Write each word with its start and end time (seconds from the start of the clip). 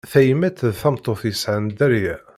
Tayemmat 0.11 0.59
d 0.71 0.71
tameṭṭut 0.79 1.21
yesɛan 1.29 1.65
dderya. 1.71 2.15